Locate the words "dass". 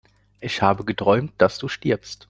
1.37-1.59